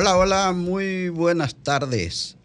[0.00, 2.36] Hola, hola, muy buenas tardes.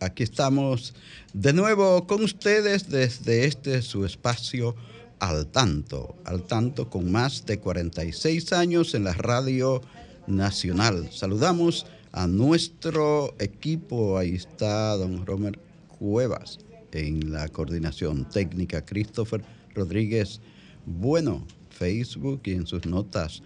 [0.00, 0.94] Aquí estamos
[1.32, 4.74] de nuevo con ustedes desde este su espacio
[5.20, 9.80] al tanto, al tanto con más de 46 años en la radio
[10.26, 11.08] nacional.
[11.12, 15.56] Saludamos a nuestro equipo, ahí está don Romer
[16.00, 16.58] Cuevas
[16.90, 20.40] en la coordinación técnica, Christopher Rodríguez
[20.84, 23.40] Bueno, Facebook y en sus notas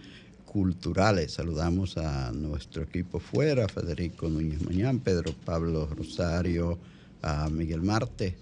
[0.53, 1.33] culturales.
[1.33, 6.77] Saludamos a nuestro equipo fuera, Federico Núñez Mañán, Pedro Pablo Rosario,
[7.23, 8.37] a Miguel Marte,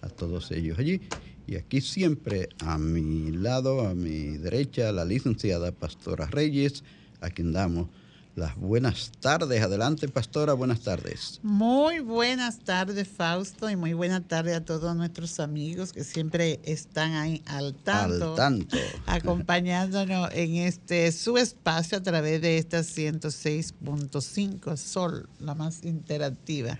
[0.00, 1.02] a todos ellos allí.
[1.46, 6.82] Y aquí siempre a mi lado, a mi derecha, la licenciada Pastora Reyes,
[7.20, 7.88] a quien damos
[8.34, 9.62] las buenas tardes.
[9.62, 11.40] Adelante, pastora, buenas tardes.
[11.42, 17.12] Muy buenas tardes, Fausto, y muy buenas tardes a todos nuestros amigos que siempre están
[17.14, 18.76] ahí al tanto, al tanto.
[19.06, 26.78] acompañándonos en este su espacio a través de esta 106.5 Sol, la más interactiva.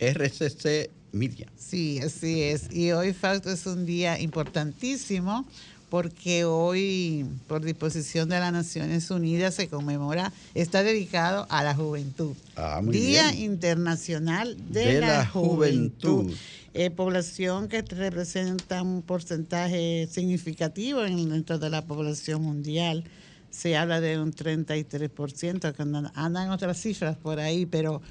[0.00, 1.50] RCC Media.
[1.56, 2.70] Sí, así es.
[2.70, 5.46] Y hoy, Fausto, es un día importantísimo
[5.90, 12.34] porque hoy, por disposición de las Naciones Unidas, se conmemora, está dedicado a la juventud.
[12.56, 16.32] Ah, Día Internacional de, la, Juventud.
[16.74, 23.04] Eh, población que representa un porcentaje significativo en, dentro de la población mundial.
[23.50, 28.02] Se habla de un 33%, que andan, andan otras cifras por ahí, pero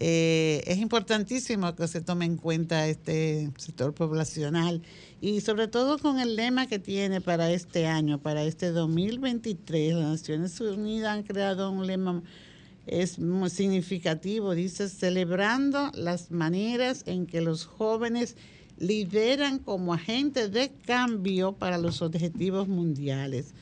[0.00, 4.82] eh, es importantísimo que se tome en cuenta este sector poblacional
[5.20, 9.94] y sobre todo con el lema que tiene para este año, para este 2023.
[9.94, 12.22] Las Naciones Unidas han creado un lema
[12.86, 18.36] es muy significativo, dice, celebrando las maneras en que los jóvenes
[18.78, 23.54] lideran como agentes de cambio para los objetivos mundiales.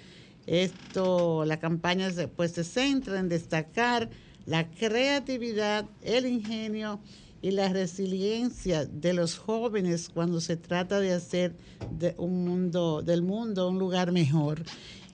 [0.47, 4.09] Esto, la campaña pues, se centra en destacar
[4.51, 6.99] la creatividad, el ingenio
[7.41, 11.55] y la resiliencia de los jóvenes cuando se trata de hacer
[11.93, 14.65] de un mundo, del mundo un lugar mejor.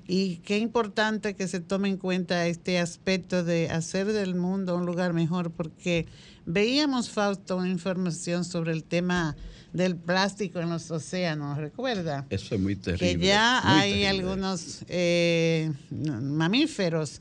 [0.08, 4.86] Y qué importante que se tome en cuenta este aspecto de hacer del mundo un
[4.86, 6.06] lugar mejor, porque
[6.46, 9.36] veíamos, Fausto, una información sobre el tema
[9.74, 12.24] del plástico en los océanos, ¿recuerda?
[12.30, 13.18] Eso es muy terrible.
[13.18, 17.20] Que ya hay algunos eh, mamíferos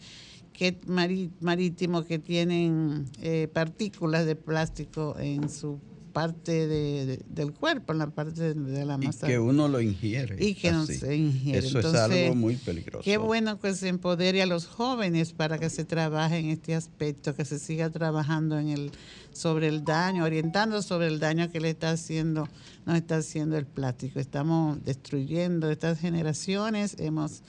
[0.58, 5.80] que marítimos que tienen eh, partículas de plástico en su
[6.14, 9.28] parte del cuerpo, en la parte de, la masa.
[9.28, 10.38] Y que uno lo ingiere.
[10.42, 11.60] Y que no se ingiere.
[11.60, 13.04] Eso es algo muy peligroso.
[13.04, 17.36] Qué bueno que se empodere a los jóvenes para que se trabaje en este aspecto,
[17.36, 18.92] que se siga trabajando en el
[19.34, 22.48] sobre el daño, orientando sobre el daño que le está haciendo,
[22.86, 24.22] nos está haciendo el plástico.
[24.22, 27.44] Estamos destruyendo estas generaciones, hemos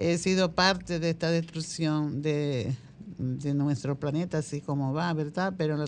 [0.00, 2.74] he sido parte de esta destrucción de,
[3.18, 5.52] nuestro planeta, así como va, ¿verdad?
[5.58, 5.84] Pero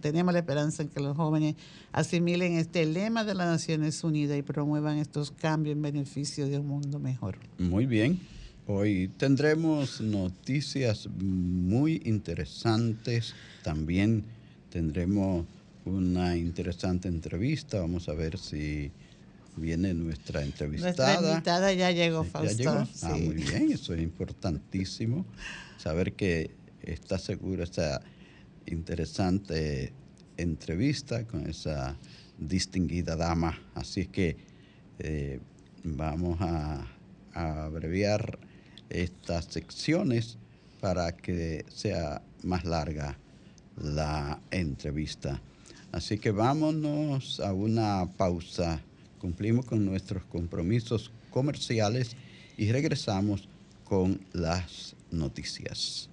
[0.00, 1.54] tenemos la esperanza en que los jóvenes
[1.92, 6.66] asimilen este lema de las Naciones Unidas y promuevan estos cambios en beneficio de un
[6.66, 7.38] mundo mejor.
[7.58, 8.18] Muy bien.
[8.66, 13.32] Hoy tendremos noticias muy interesantes.
[13.62, 14.24] También
[14.70, 15.46] tendremos
[15.84, 17.78] una interesante entrevista.
[17.78, 18.90] Vamos a ver si
[19.56, 21.14] viene nuestra entrevistada.
[21.20, 22.62] Nuestra invitada ya llegó, Fausto.
[22.62, 25.26] ¿Ya Ah, muy bien, eso es importantísimo.
[25.78, 26.50] Saber que
[26.82, 28.02] está segura esta
[28.66, 29.92] interesante
[30.36, 31.96] entrevista con esa
[32.38, 33.58] distinguida dama.
[33.74, 34.36] Así que
[34.98, 35.40] eh,
[35.84, 36.86] vamos a,
[37.34, 38.38] a abreviar
[38.88, 40.38] estas secciones
[40.80, 43.18] para que sea más larga
[43.76, 45.40] la entrevista.
[45.92, 48.82] Así que vámonos a una pausa
[49.22, 52.16] cumplimos con nuestros compromisos comerciales
[52.56, 53.48] y regresamos
[53.84, 56.10] con las noticias.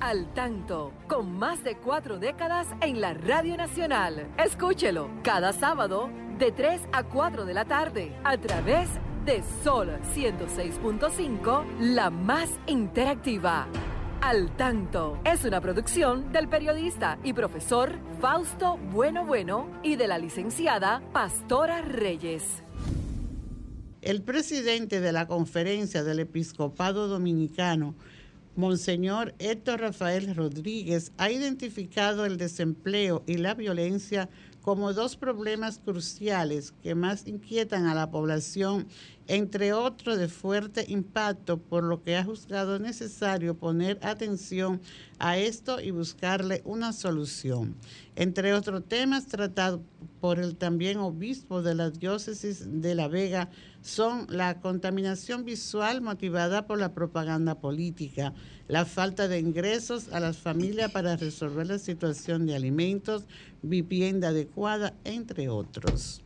[0.00, 4.26] Al tanto, con más de cuatro décadas en la Radio Nacional.
[4.42, 6.08] Escúchelo cada sábado
[6.38, 8.88] de 3 a 4 de la tarde a través
[9.26, 13.68] de Sol 106.5, la más interactiva.
[14.22, 20.16] Al Tanto es una producción del periodista y profesor Fausto Bueno Bueno y de la
[20.16, 22.62] licenciada Pastora Reyes.
[24.00, 27.96] El presidente de la Conferencia del Episcopado Dominicano,
[28.54, 34.28] Monseñor Héctor Rafael Rodríguez, ha identificado el desempleo y la violencia
[34.60, 38.86] como dos problemas cruciales que más inquietan a la población,
[39.28, 44.80] entre otros de fuerte impacto, por lo que ha juzgado necesario poner atención
[45.18, 47.76] a esto y buscarle una solución.
[48.16, 49.80] Entre otros temas tratados
[50.20, 53.48] por el también obispo de la diócesis de La Vega
[53.80, 58.32] son la contaminación visual motivada por la propaganda política,
[58.68, 63.24] la falta de ingresos a las familias para resolver la situación de alimentos,
[63.62, 66.22] vivienda adecuada, entre otros.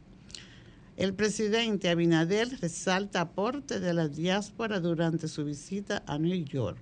[0.96, 6.78] El presidente Abinader resalta aporte de la diáspora durante su visita a New York.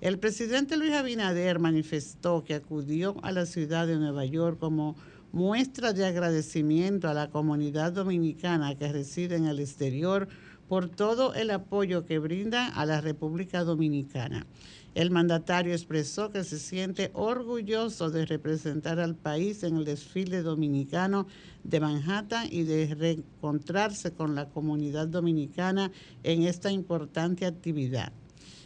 [0.00, 4.94] El presidente Luis Abinader manifestó que acudió a la ciudad de Nueva York como
[5.32, 10.28] muestra de agradecimiento a la comunidad dominicana que reside en el exterior
[10.68, 14.46] por todo el apoyo que brinda a la República Dominicana.
[14.94, 21.26] El mandatario expresó que se siente orgulloso de representar al país en el desfile dominicano
[21.64, 25.90] de Manhattan y de reencontrarse con la comunidad dominicana
[26.24, 28.12] en esta importante actividad.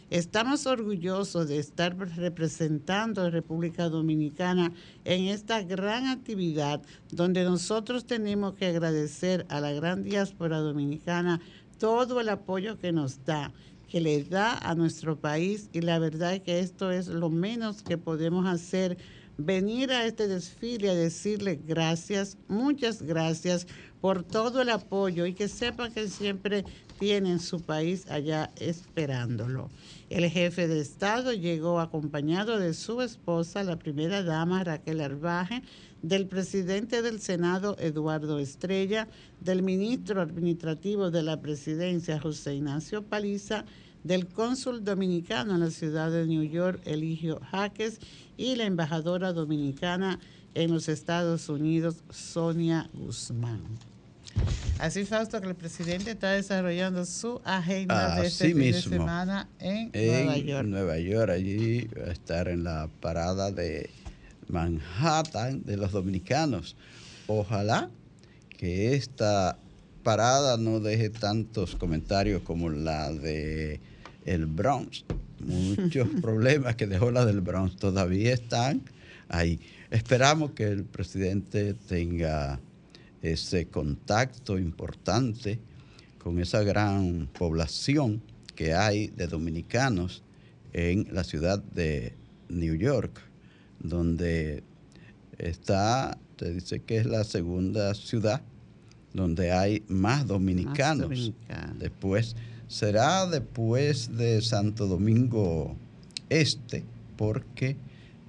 [0.09, 4.71] Estamos orgullosos de estar representando a República Dominicana
[5.03, 11.41] en esta gran actividad donde nosotros tenemos que agradecer a la gran diáspora dominicana
[11.77, 13.51] todo el apoyo que nos da
[13.87, 17.81] que le da a nuestro país y la verdad es que esto es lo menos
[17.81, 18.97] que podemos hacer,
[19.37, 23.67] venir a este desfile a decirle gracias, muchas gracias
[24.01, 26.65] por todo el apoyo y que sepan que siempre
[26.99, 29.69] tienen su país allá esperándolo.
[30.09, 35.63] El jefe de Estado llegó acompañado de su esposa, la primera dama Raquel Arbaje,
[36.01, 39.07] del presidente del Senado, Eduardo Estrella,
[39.41, 43.65] del ministro administrativo de la presidencia, José Ignacio Paliza,
[44.03, 47.99] del cónsul dominicano en la ciudad de New York, Eligio Jaques,
[48.37, 50.19] y la embajadora dominicana
[50.53, 53.61] en los Estados Unidos, Sonia Guzmán.
[54.79, 59.91] Así, Fausto, que el presidente está desarrollando su agenda de este fin de semana en,
[59.91, 60.67] Nueva York.
[60.67, 63.89] Nueva York, allí va a estar en la parada de
[64.49, 66.75] Manhattan de los dominicanos.
[67.27, 67.89] Ojalá
[68.57, 69.57] que esta
[70.03, 73.79] parada no deje tantos comentarios como la de
[74.25, 75.05] el Bronx.
[75.39, 78.83] Muchos problemas que dejó la del Bronx todavía están
[79.29, 79.59] ahí.
[79.91, 82.59] Esperamos que el presidente tenga
[83.21, 85.59] ese contacto importante
[86.17, 88.21] con esa gran población
[88.55, 90.23] que hay de dominicanos
[90.73, 92.13] en la ciudad de
[92.49, 93.21] New York,
[93.87, 94.63] donde
[95.37, 98.41] está, te dice que es la segunda ciudad
[99.13, 101.33] donde hay más dominicanos.
[101.79, 102.35] Después
[102.67, 105.75] será después de Santo Domingo
[106.29, 106.83] Este,
[107.15, 107.77] porque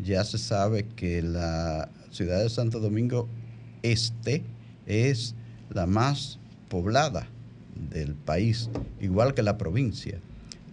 [0.02, 3.28] ya se sabe que la ciudad de Santo Domingo
[3.82, 4.42] Este
[4.86, 5.34] es
[5.70, 6.38] la más
[6.68, 7.28] poblada
[7.90, 8.70] del país,
[9.00, 10.20] igual que la provincia.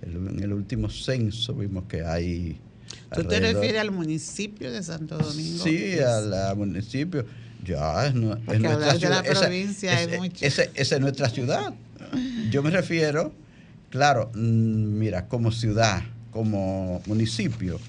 [0.02, 2.60] En el último censo vimos que hay...
[3.14, 5.64] ¿Tú te refieres al municipio de Santo Domingo?
[5.64, 7.26] Sí, al municipio.
[7.64, 9.24] Ya, es, nuestra ciudad.
[9.24, 10.02] provincia
[10.42, 11.74] esa, es nuestra ciudad.
[12.52, 13.34] Yo me refiero,
[13.90, 17.80] claro, mm, mira, como ciudad, como municipio,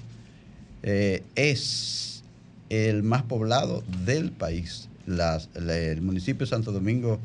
[0.81, 2.23] eh, es
[2.69, 7.19] el más poblado del país el municipio de Santo Domingo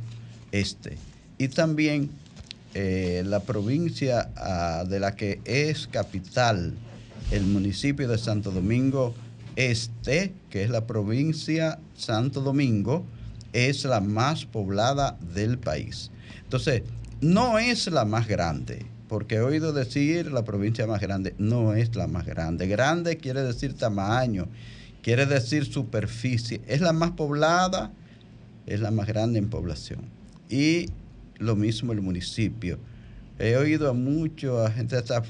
[0.52, 0.96] Este.
[1.38, 2.10] Y también
[2.74, 6.74] eh, la provincia ah, de la que es capital
[7.32, 9.14] el municipio de Santo Domingo
[9.56, 13.04] Este, que es la provincia Santo Domingo,
[13.52, 16.10] es la más poblada del país.
[16.44, 16.82] Entonces,
[17.22, 21.94] no es la más grande, porque he oído decir la provincia más grande, no es
[21.96, 22.66] la más grande.
[22.66, 24.48] Grande quiere decir tamaño,
[25.02, 26.60] quiere decir superficie.
[26.66, 27.92] Es la más poblada,
[28.66, 30.00] es la más grande en población.
[30.50, 30.86] Y
[31.38, 32.78] lo mismo el municipio.
[33.42, 35.24] He oído a muchos, a gente hasta,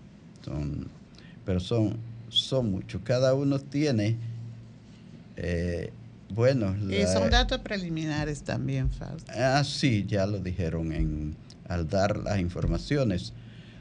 [1.44, 1.96] pero son,
[2.28, 3.00] son muchos.
[3.02, 4.16] Cada uno tiene,
[5.36, 5.90] eh,
[6.32, 6.76] bueno...
[7.12, 9.32] Son datos preliminares también, Fausto.
[9.34, 11.34] Ah, sí, ya lo dijeron en,
[11.68, 13.32] al dar las informaciones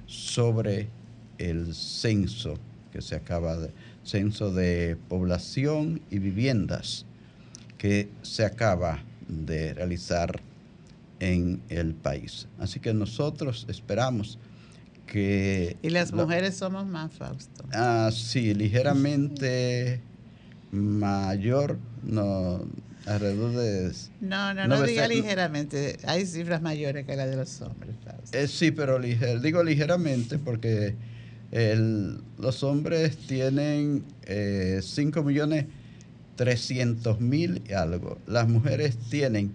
[0.06, 0.90] sobre
[1.38, 2.56] el censo
[2.92, 3.72] que se acaba de,
[4.04, 7.06] censo de población y viviendas
[7.78, 10.42] que se acaba de realizar
[11.20, 12.48] en el país.
[12.60, 14.40] Así que nosotros esperamos
[15.06, 15.78] que...
[15.82, 17.66] Y las mujeres somos más, Fausto.
[17.74, 20.02] Ah, sí, ligeramente
[20.72, 22.66] mayor, no,
[23.08, 23.92] alrededor de...
[24.22, 27.96] No, no, no diga ligeramente, hay cifras mayores que las de los hombres.
[28.34, 30.96] Eh, sí, pero digo ligeramente porque
[32.38, 35.66] los hombres tienen eh, 5 millones
[36.36, 38.20] 300 mil y algo.
[38.28, 39.54] Las mujeres tienen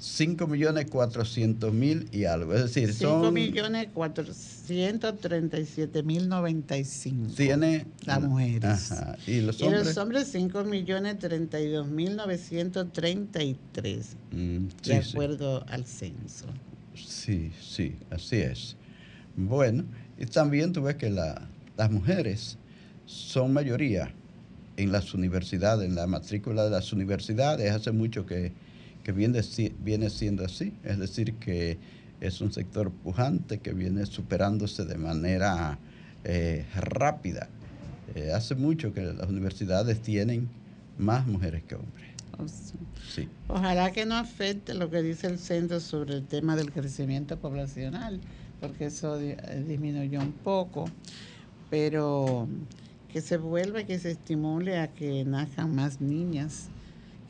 [0.00, 2.54] 5 millones 400 mil y algo.
[2.54, 3.34] Es decir, 5 son...
[3.34, 7.34] millones 437 mil 95.
[7.36, 7.84] Tiene...
[8.06, 8.94] Las mujeres.
[9.26, 9.82] ¿Y los hombres?
[9.82, 14.16] Y los hombres 5 millones 32 mil 933.
[14.32, 16.46] Mm, de acuerdo al censo.
[16.94, 18.76] Sí, sí, así es.
[19.36, 19.84] Bueno,
[20.18, 22.56] y también tú ves que las mujeres
[23.04, 24.14] son mayoría
[24.78, 27.70] en las universidades, en la matrícula de las universidades.
[27.70, 28.54] Hace mucho que,
[29.12, 29.40] viene,
[29.80, 30.72] viene siendo así.
[30.84, 31.78] Es decir, que
[32.20, 35.78] es un sector pujante que viene superándose de manera
[36.24, 37.48] eh, rápida.
[38.14, 40.48] Eh, hace mucho que las universidades tienen
[40.98, 42.10] más mujeres que hombres.
[43.14, 43.28] Sí.
[43.48, 48.20] Ojalá que no afecte lo que dice el centro sobre el tema del crecimiento poblacional,
[48.60, 50.86] porque eso disminuyó un poco,
[51.68, 52.48] pero
[53.12, 56.68] que se vuelva, que se estimule a que nazcan más niñas,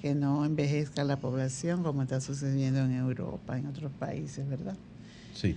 [0.00, 4.76] que no envejezca la población como está sucediendo en Europa, en otros países, ¿verdad?
[5.35, 5.57] Sí.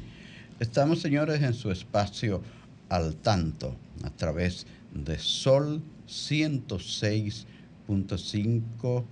[0.60, 2.42] Estamos, señores, en su espacio
[2.90, 9.04] al tanto a través de Sol 106.5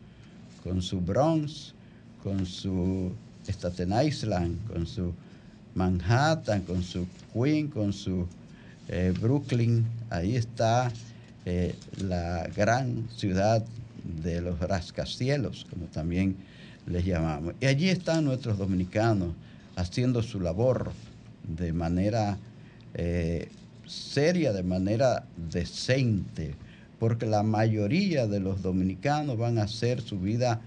[0.63, 1.73] con su Bronx,
[2.23, 3.11] con su
[3.47, 5.13] Staten Island, con su
[5.75, 8.25] Manhattan, con su Queen, con su
[8.87, 9.85] eh, Brooklyn.
[10.09, 10.91] Ahí está
[11.45, 13.63] eh, la gran ciudad
[14.23, 16.37] de los rascacielos, como también
[16.87, 17.53] les llamamos.
[17.61, 19.33] Y allí están nuestros dominicanos
[19.75, 20.91] haciendo su labor
[21.47, 22.37] de manera
[22.93, 23.49] eh,
[23.85, 26.55] seria, de manera decente,
[26.99, 30.61] porque la mayoría de los dominicanos van a hacer su vida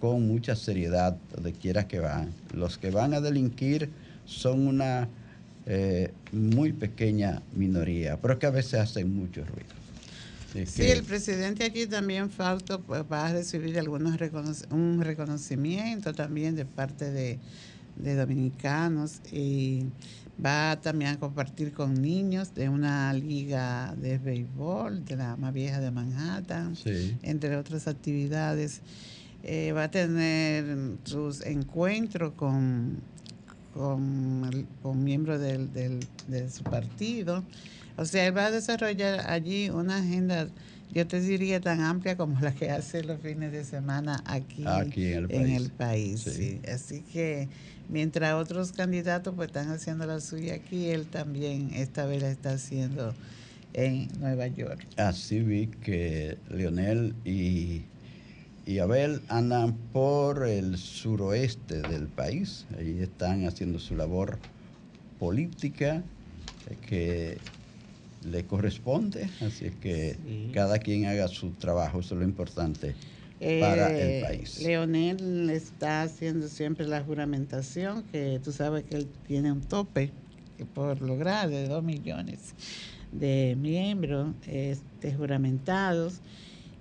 [0.00, 2.32] con mucha seriedad, donde quiera que van.
[2.52, 3.88] Los que van a delinquir
[4.26, 5.08] son una
[5.66, 9.84] eh, muy pequeña minoría, pero que a veces hacen mucho ruido.
[10.66, 14.16] Sí, el presidente aquí también, Fausto, pues, va a recibir algunos
[14.70, 17.38] un reconocimiento también de parte de,
[17.96, 19.84] dominicanos y
[20.44, 25.80] va también a compartir con niños de una liga de béisbol, de la más vieja
[25.80, 26.74] de Manhattan,
[27.22, 28.80] entre otras actividades.
[29.42, 32.96] Eh, va a tener sus encuentros con,
[33.74, 37.44] con, miembros del, de su partido
[37.96, 40.48] o sea, él va a desarrollar allí una agenda,
[40.92, 44.64] yo te diría, tan amplia como la que hace los fines de semana aquí,
[44.94, 46.26] en el país.
[46.72, 47.48] Así que
[47.88, 52.52] mientras otros candidatos pues están haciendo la suya aquí, él también esta vez la está
[52.52, 53.14] haciendo
[53.72, 54.86] en Nueva York.
[54.96, 57.82] Así vi que Leonel y,
[58.66, 62.66] y Abel andan por el suroeste del país.
[62.78, 64.38] Ahí están haciendo su labor
[65.18, 66.02] política
[66.88, 67.38] que
[68.24, 70.16] le corresponde, así es que
[70.54, 72.94] cada quien haga su trabajo, eso es lo importante
[73.60, 74.62] para el eh, país.
[74.62, 80.12] Leonel está haciendo siempre la juramentación, que tú sabes que él tiene un tope
[80.74, 82.54] por lograr de dos millones
[83.12, 86.20] de miembros este, juramentados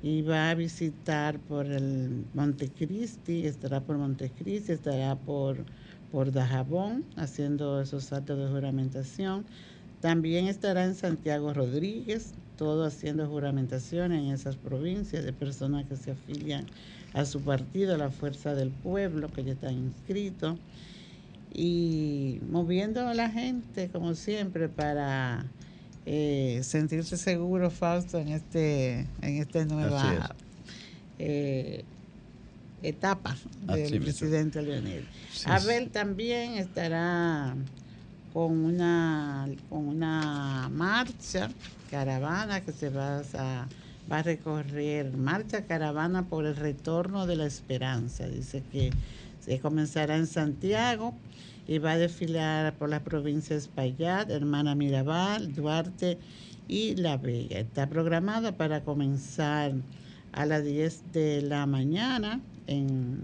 [0.02, 5.64] y va a visitar por el Montecristi, estará por Montecristi, estará por,
[6.12, 9.46] por Dajabón haciendo esos actos de juramentación
[10.04, 16.12] también estará en Santiago Rodríguez, todo haciendo juramentación en esas provincias de personas que se
[16.12, 16.66] afilian
[17.14, 20.58] a su partido, la Fuerza del Pueblo, que ya están inscritos,
[21.54, 25.46] y moviendo a la gente, como siempre, para
[26.06, 30.36] eh, sentirse seguro, Fausto, en este en esta nueva
[31.20, 31.84] eh,
[32.82, 35.06] etapa del presidente Leonel.
[35.46, 37.56] Abel también estará
[38.34, 41.52] con una, con una marcha,
[41.92, 43.68] caravana que se va a,
[44.12, 48.28] va a recorrer, marcha caravana por el retorno de la esperanza.
[48.28, 48.92] Dice que
[49.40, 51.14] se comenzará en Santiago
[51.68, 56.18] y va a desfilar por las provincias Payat, Hermana Mirabal, Duarte
[56.68, 57.60] y La Vega.
[57.60, 59.74] Está programada para comenzar
[60.32, 63.20] a las 10 de la mañana en,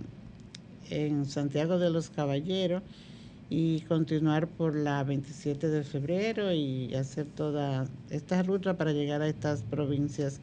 [0.92, 2.84] en Santiago de los Caballeros
[3.50, 9.28] y continuar por la 27 de febrero y hacer toda esta ruta para llegar a
[9.28, 10.40] estas provincias,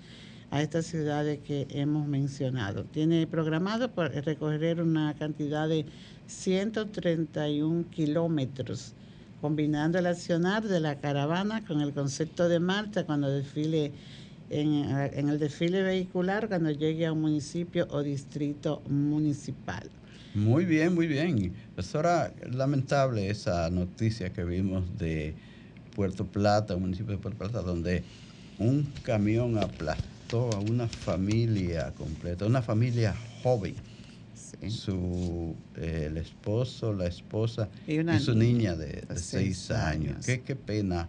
[0.50, 2.84] a estas ciudades que hemos mencionado.
[2.84, 3.90] Tiene programado
[4.24, 5.86] recorrer una cantidad de
[6.26, 8.94] 131 kilómetros,
[9.40, 13.92] combinando el accionar de la caravana con el concepto de marcha cuando desfile
[14.50, 19.88] en, en el desfile vehicular cuando llegue a un municipio o distrito municipal.
[20.36, 21.54] Muy bien, muy bien.
[21.78, 25.34] Es ahora lamentable esa noticia que vimos de
[25.94, 28.04] Puerto Plata, un municipio de Puerto Plata, donde
[28.58, 33.76] un camión aplastó a una familia completa, una familia joven.
[34.68, 40.24] Su, eh, el esposo, la esposa y, su niña, de, seis, años.
[40.26, 41.08] Qué, qué pena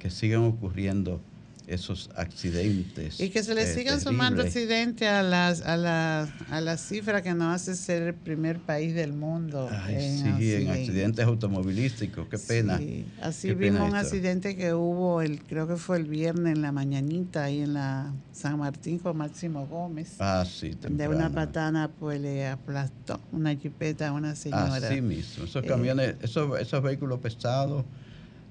[0.00, 1.20] que sigan ocurriendo
[1.66, 3.20] esos accidentes.
[3.20, 7.22] Y que se le eh, sigan sumando accidentes a las a la, a la cifra
[7.22, 9.68] que nos hace ser el primer país del mundo.
[9.70, 12.80] Ay, sí, en accidentes automovilísticos, qué pena.
[13.22, 17.44] Así vimos un accidente que hubo, el creo que fue el viernes en la mañanita,
[17.44, 20.16] ahí en la San Martín con Máximo Gómez.
[20.18, 24.74] Ah, sí, De una patana pues le aplastó una jipeta a una señora.
[24.74, 27.84] Así mismo, esos camiones, esos, esos vehículos pesados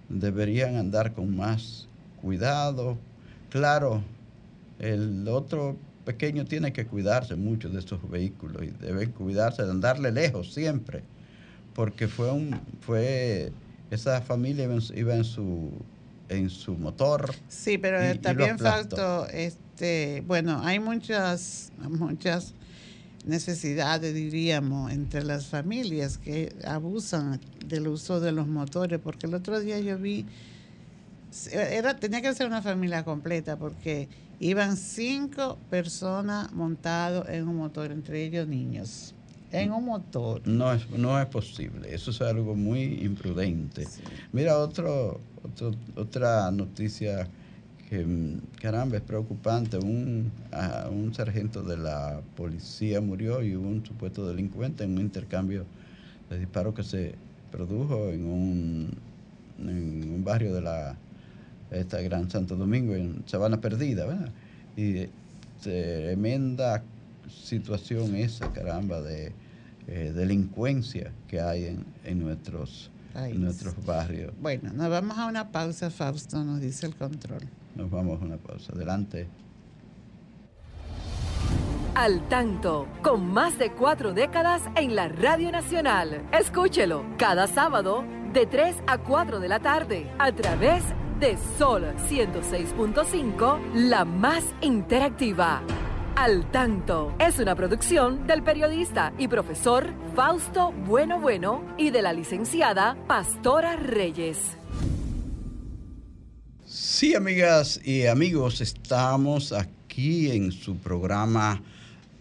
[0.10, 1.88] deberían andar con más
[2.24, 2.98] cuidado.
[3.50, 4.02] Claro,
[4.80, 10.12] el otro pequeño tiene que cuidarse mucho de estos vehículos y debe cuidarse de andarle
[10.12, 11.04] lejos siempre,
[11.76, 13.52] porque fue un fue
[13.92, 15.72] esa familia iba en su
[16.30, 17.34] en su motor.
[17.48, 22.54] Sí, pero también faltó este, bueno, hay muchas muchas
[23.26, 29.60] necesidades, diríamos, entre las familias que abusan del uso de los motores, porque el otro
[29.60, 30.26] día yo vi
[31.52, 34.08] era, tenía que ser una familia completa porque
[34.40, 39.14] iban cinco personas montados en un motor, entre ellos niños.
[39.52, 40.42] En un motor.
[40.48, 43.88] No es, no es posible, eso es algo muy imprudente.
[44.32, 45.20] Mira, otro,
[45.96, 47.28] otra noticia
[47.90, 48.06] que,
[48.60, 49.78] caramba, es preocupante.
[49.78, 50.32] Un,
[50.92, 55.66] un sargento de la policía murió y hubo un supuesto delincuente en un intercambio
[56.30, 57.14] de disparos que se
[57.52, 58.92] produjo en un,
[59.60, 60.96] en un barrio de la
[61.74, 64.32] esta Gran Santo Domingo, en Sabana Perdida, ¿verdad?
[64.76, 65.08] Y
[65.62, 66.84] tremenda
[67.30, 69.32] situación esa, caramba, de
[69.88, 74.34] eh, delincuencia que hay en, nuestros, en nuestros barrios.
[74.42, 77.42] Bueno, nos vamos a una pausa, Fausto, nos dice el control.
[77.76, 78.74] Nos vamos a una pausa.
[78.74, 79.28] Adelante.
[81.96, 86.24] Al tanto, con más de cuatro décadas en la Radio Nacional.
[86.32, 91.03] Escúchelo cada sábado de 3 a 4 de la tarde a través de
[91.58, 95.62] Sol 106.5, la más interactiva.
[96.16, 102.12] Al tanto es una producción del periodista y profesor Fausto Bueno Bueno y de la
[102.12, 104.38] licenciada Pastora Reyes.
[106.66, 111.64] Sí, amigas y amigos, estamos aquí en su programa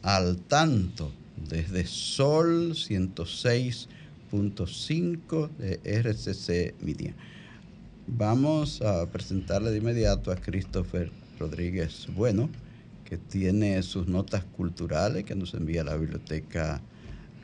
[0.02, 7.16] al tanto desde Sol 106.5 de RCC Media.
[8.06, 12.50] Vamos a presentarle de inmediato a Christopher Rodríguez Bueno,
[13.04, 16.80] que tiene sus notas culturales que nos envía la Biblioteca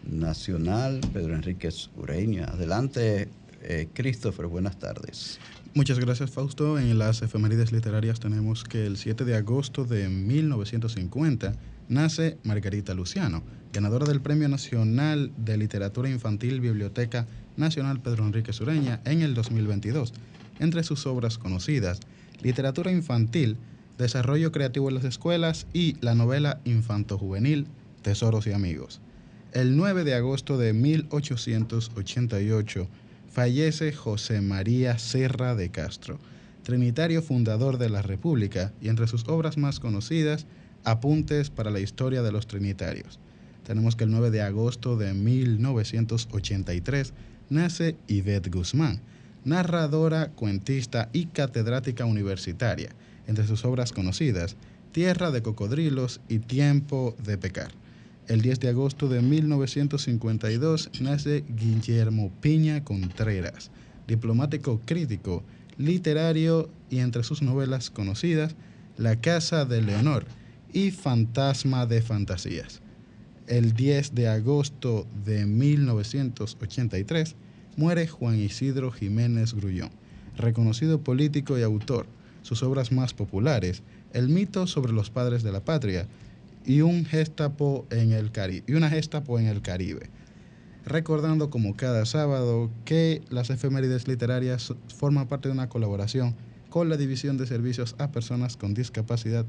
[0.05, 2.47] Nacional Pedro Enríquez Ureña.
[2.47, 3.29] Adelante,
[3.63, 5.39] eh, Christopher, buenas tardes.
[5.75, 6.79] Muchas gracias, Fausto.
[6.79, 11.55] En las efemérides literarias tenemos que el 7 de agosto de 1950
[11.89, 13.43] nace Margarita Luciano,
[13.73, 20.13] ganadora del Premio Nacional de Literatura Infantil Biblioteca Nacional Pedro Enrique Sureña en el 2022.
[20.59, 22.01] Entre sus obras conocidas,
[22.43, 23.57] Literatura Infantil,
[23.99, 27.67] Desarrollo Creativo en las Escuelas y la novela infanto-juvenil
[28.03, 29.01] Tesoros y Amigos.
[29.53, 32.89] El 9 de agosto de 1888
[33.33, 36.19] fallece José María Serra de Castro,
[36.63, 40.47] trinitario fundador de la República y entre sus obras más conocidas
[40.85, 43.19] Apuntes para la historia de los Trinitarios.
[43.65, 47.13] Tenemos que el 9 de agosto de 1983
[47.51, 49.01] nace Yvette Guzmán,
[49.45, 52.91] narradora, cuentista y catedrática universitaria.
[53.27, 54.57] Entre sus obras conocidas,
[54.93, 57.73] Tierra de Cocodrilos y Tiempo de Pecar.
[58.27, 63.71] El 10 de agosto de 1952 nace Guillermo Piña Contreras,
[64.07, 65.43] diplomático crítico,
[65.79, 68.55] literario y entre sus novelas conocidas,
[68.97, 70.27] La Casa de Leonor,
[70.73, 72.81] y Fantasma de Fantasías.
[73.47, 77.37] El 10 de agosto de 1983
[77.79, 79.91] muere Juan Isidro Jiménez Grullón,
[80.37, 82.07] reconocido político y autor.
[82.43, 86.09] Sus obras más populares, El mito sobre los padres de la patria
[86.65, 90.11] y, un gestapo en el Caribe, y una gestapo en el Caribe.
[90.87, 96.35] Recordando como cada sábado que las efemérides literarias forman parte de una colaboración
[96.71, 99.47] con la División de Servicios a Personas con Discapacidad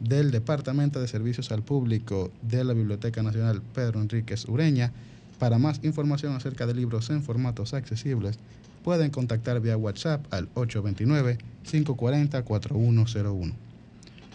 [0.00, 4.92] del Departamento de Servicios al Público de la Biblioteca Nacional Pedro Enríquez Ureña.
[5.38, 8.38] Para más información acerca de libros en formatos accesibles,
[8.82, 13.52] pueden contactar vía WhatsApp al 829-540-4101.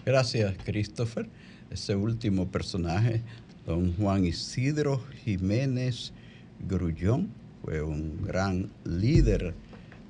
[0.05, 1.27] Gracias, Christopher.
[1.69, 3.21] Ese último personaje,
[3.65, 6.11] don Juan Isidro Jiménez
[6.67, 7.29] Grullón,
[7.63, 9.53] fue un gran líder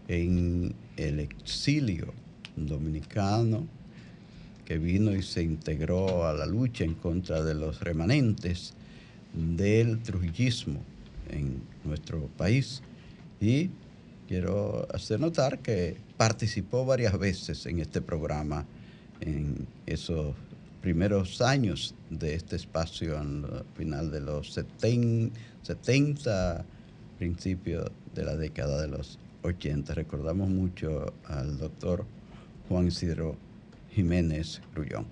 [0.07, 2.13] en el exilio
[2.55, 3.67] dominicano
[4.65, 8.73] que vino y se integró a la lucha en contra de los remanentes
[9.55, 10.81] del trujillismo
[11.29, 12.81] en nuestro país.
[13.39, 13.69] Y
[14.27, 18.65] quiero hacer notar que participó varias veces en este programa
[19.21, 20.35] en esos
[20.81, 26.65] primeros años de este espacio, al final de los 70, 70
[27.17, 29.93] principios de la década de los 80.
[29.93, 32.05] Recordamos mucho al doctor
[32.67, 33.35] Juan Isidro
[33.91, 35.05] Jiménez Grullón.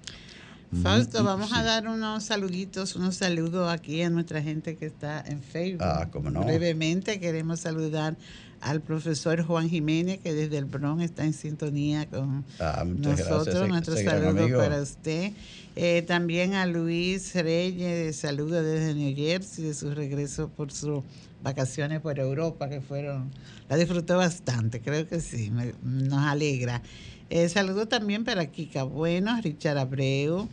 [0.83, 5.41] Fausto, vamos a dar unos saluditos, unos saludos aquí a nuestra gente que está en
[5.41, 5.83] Facebook.
[5.83, 6.43] Ah, cómo no.
[6.43, 8.17] Brevemente queremos saludar
[8.59, 13.67] al profesor Juan Jiménez, que desde el Bronx está en sintonía con ah, nosotros.
[13.69, 15.31] Nuestro saludo para usted.
[15.75, 21.03] Eh, también a Luis Reyes, saludo desde New Jersey, de su regreso por sus
[21.43, 23.31] vacaciones por Europa, que fueron,
[23.69, 25.51] la disfrutó bastante, creo que sí,
[25.83, 26.81] nos alegra.
[27.29, 30.47] Eh, saludo también para Kika Bueno, Richard Abreu.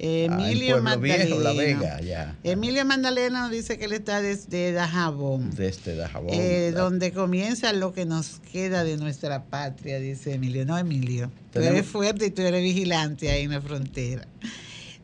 [0.00, 1.36] Emilio ah, Magdalena.
[1.36, 2.36] La Vega, ya.
[2.44, 5.50] Emilio Magdalena nos dice que él está desde Dajabón.
[5.50, 6.30] Desde Dajabón.
[6.32, 10.64] Eh, donde comienza lo que nos queda de nuestra patria, dice Emilio.
[10.64, 11.32] No, Emilio.
[11.52, 14.26] Tú eres fuerte y tú eres vigilante ahí en la frontera.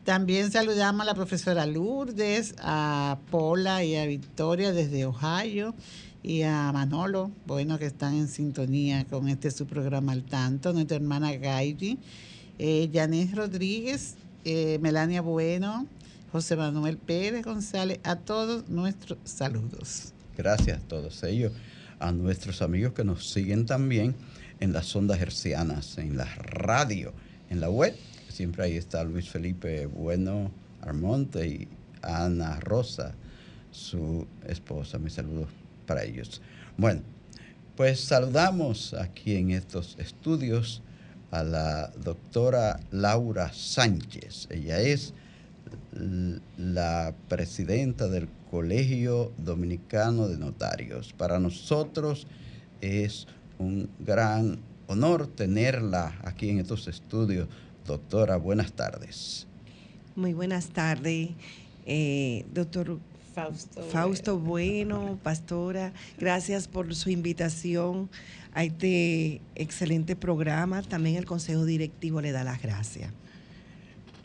[0.05, 5.73] También saludamos a la profesora Lourdes, a Paula y a Victoria desde Ohio
[6.25, 10.97] y a Manolo, bueno, que están en sintonía con este su programa al tanto, nuestra
[10.97, 11.99] hermana Gaidi,
[12.57, 15.85] eh, Rodríguez, eh, Melania Bueno,
[16.31, 20.13] José Manuel Pérez González, a todos nuestros saludos.
[20.35, 21.51] Gracias a todos ellos,
[21.99, 24.15] a nuestros amigos que nos siguen también
[24.59, 27.13] en las ondas hercianas, en la radio,
[27.51, 27.95] en la web.
[28.29, 30.49] Siempre ahí está Luis Felipe Bueno
[30.81, 31.67] Armonte y
[32.01, 33.13] Ana Rosa,
[33.69, 34.97] su esposa.
[34.97, 35.49] Mis saludos
[35.85, 36.41] para ellos.
[36.77, 37.01] Bueno,
[37.75, 40.81] pues saludamos aquí en estos estudios
[41.31, 44.47] a la doctora Laura Sánchez.
[44.49, 45.13] Ella es
[46.57, 51.13] la presidenta del Colegio Dominicano de Notarios.
[51.13, 52.27] Para nosotros
[52.81, 53.27] es
[53.59, 57.47] un gran honor tenerla aquí en estos estudios.
[57.85, 59.47] Doctora, buenas tardes.
[60.15, 61.31] Muy buenas tardes,
[61.85, 62.99] eh, doctor
[63.35, 63.81] Fausto.
[63.91, 68.09] Fausto Bueno, pastora, gracias por su invitación
[68.53, 70.81] a este excelente programa.
[70.83, 73.11] También el Consejo Directivo le da las gracias.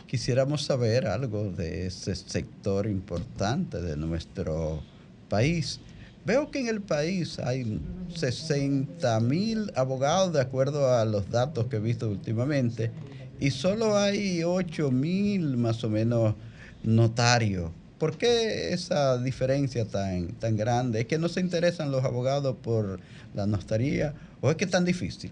[0.07, 4.81] Quisiéramos saber algo de ese sector importante de nuestro
[5.29, 5.81] país.
[6.25, 7.81] Veo que en el país hay
[8.15, 12.93] 60 mil abogados de acuerdo a los datos que he visto últimamente
[13.41, 16.37] y solo hay 8 mil más o menos
[16.85, 17.73] notarios.
[18.01, 21.03] ¿Por qué esa diferencia tan, tan grande?
[21.03, 22.99] ¿Es que no se interesan los abogados por
[23.35, 25.31] la notaría o es que es tan difícil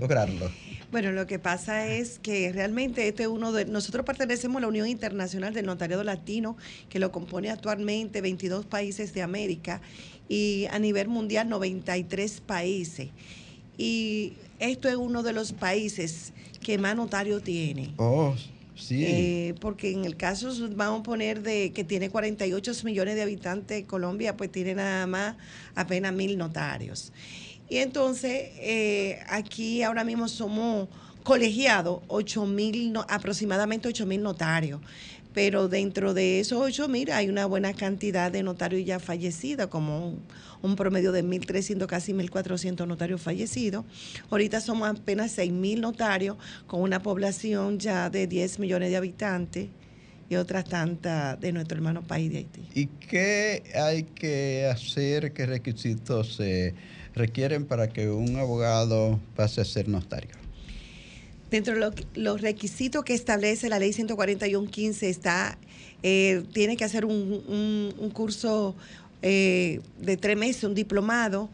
[0.00, 0.50] lograrlo?
[0.90, 4.66] Bueno, lo que pasa es que realmente este es uno de nosotros pertenecemos a la
[4.66, 6.56] Unión Internacional del Notariado Latino,
[6.88, 9.80] que lo compone actualmente 22 países de América
[10.28, 13.10] y a nivel mundial 93 países.
[13.76, 17.94] Y esto es uno de los países que más notario tiene.
[17.96, 18.34] Oh,
[18.90, 23.84] Eh, porque en el caso, vamos a poner de que tiene 48 millones de habitantes
[23.84, 25.36] Colombia, pues tiene nada más
[25.74, 27.12] apenas mil notarios.
[27.68, 30.88] Y entonces, eh, aquí ahora mismo somos
[31.22, 34.80] colegiados, 8 mil, aproximadamente 8 mil notarios
[35.34, 40.18] pero dentro de esos 8 mil hay una buena cantidad de notarios ya fallecidos, como
[40.62, 43.84] un, promedio de 1.300, casi 1.400 notarios fallecidos.
[44.30, 46.36] Ahorita somos apenas 6.000 notarios
[46.66, 49.68] con una población ya de 10 millones de habitantes
[50.30, 52.68] y otras tantas de nuestro hermano país de Haití.
[52.74, 56.74] ¿Y qué hay que hacer, qué requisitos se
[57.14, 60.47] requieren para que un abogado pase a ser notario?
[61.50, 65.56] Dentro de los requisitos que establece la ley 141.15 está,
[66.02, 68.76] eh, tiene que hacer un, curso
[69.22, 71.48] eh, de tres meses, un diplomado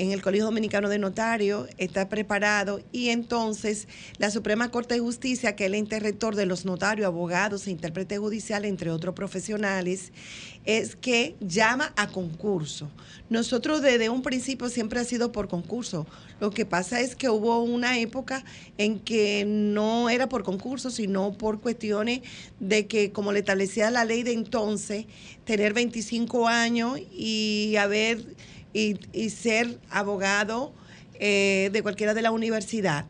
[0.00, 3.86] en el Colegio Dominicano de Notarios, está preparado y entonces
[4.16, 7.70] la Suprema Corte de Justicia, que es el ente rector de los notarios, abogados e
[7.70, 10.12] intérpretes judiciales, entre otros profesionales,
[10.64, 12.90] es que llama a concurso.
[13.28, 16.06] Nosotros desde un principio siempre ha sido por concurso.
[16.40, 18.42] Lo que pasa es que hubo una época
[18.78, 22.22] en que no era por concurso, sino por cuestiones
[22.58, 25.04] de que, como le establecía la ley de entonces,
[25.44, 28.24] tener 25 años y haber
[28.72, 30.72] y, ser abogado
[31.14, 33.06] eh, de cualquiera de la universidad.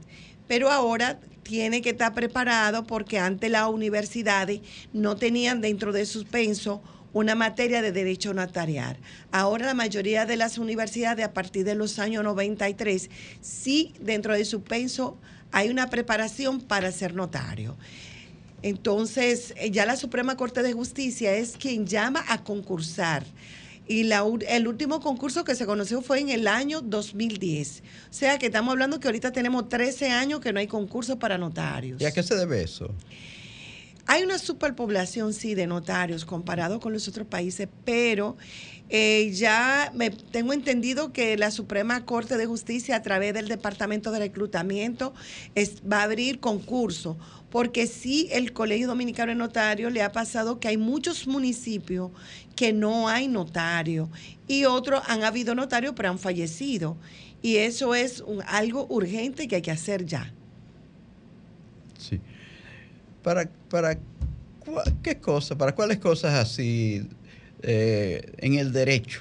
[0.49, 4.61] Pero ahora tiene que estar preparado porque antes las universidades
[4.93, 8.97] no tenían dentro de suspenso una materia de derecho notarial.
[9.33, 14.45] Ahora la mayoría de las universidades a partir de los años 93 sí dentro de
[14.45, 15.19] suspenso
[15.51, 17.77] hay una preparación para ser notario.
[18.63, 23.25] Entonces, eh, ya la Suprema Corte de Justicia es quien llama a concursar
[23.87, 27.83] y el último concurso que se conoció fue en el año 2010.
[28.11, 31.39] O sea que estamos hablando que ahorita tenemos 13 años que no hay concurso para
[31.39, 32.01] notarios.
[32.01, 32.95] ¿Y a qué se debe eso?
[34.13, 38.37] Hay una superpoblación, sí, de notarios comparado con los otros países, pero
[38.89, 44.11] eh, ya me, tengo entendido que la Suprema Corte de Justicia, a través del Departamento
[44.11, 45.15] de Reclutamiento,
[45.89, 47.17] va a abrir concurso
[47.51, 52.11] porque sí el Colegio Dominicano de Notarios le ha pasado que hay muchos municipios
[52.57, 54.11] que no hay notario
[54.49, 56.97] y otros han habido notarios pero han fallecido.
[57.43, 60.35] Y eso es algo urgente que hay que hacer ya.
[61.97, 62.21] Sí.
[63.23, 63.99] ¿Para, para
[65.03, 67.07] qué cosa, para cuáles cosas así
[67.63, 69.21] eh, en el derecho?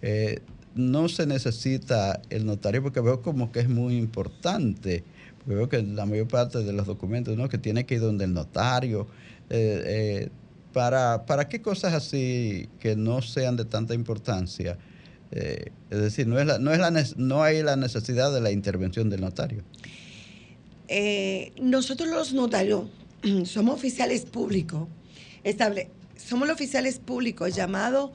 [0.00, 0.40] Eh,
[0.74, 5.04] no se necesita el notario porque veo como que es muy importante
[5.44, 7.48] veo que la mayor parte de los documentos, ¿no?
[7.48, 9.08] Que tiene que ir donde el notario.
[9.50, 10.28] Eh,
[10.72, 14.78] para, ¿Para qué cosas así que no sean de tanta importancia?
[15.32, 19.22] Es decir, no, es no, es la, no hay la necesidad de la intervención del
[19.22, 19.64] notario.
[21.60, 22.84] nosotros los notarios
[23.44, 24.88] somos oficiales públicos.
[25.44, 28.10] Estable, somos los oficiales públicos llamados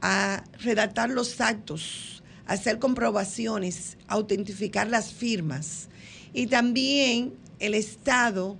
[0.00, 5.88] a redactar los actos, hacer comprobaciones, autentificar las firmas,
[6.32, 8.58] y también el Estado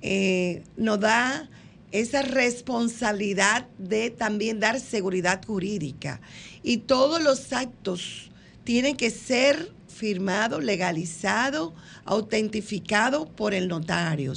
[0.00, 1.48] eh, nos da
[1.92, 6.20] esa responsabilidad de también dar seguridad jurídica.
[6.62, 8.30] Y todos los actos
[8.64, 14.32] tienen que ser firmados, legalizados, autentificados por el notario.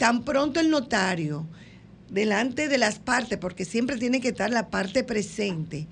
[0.00, 1.46] Tan pronto el notario,
[2.08, 5.88] delante de las partes, porque siempre tiene que estar la parte presente,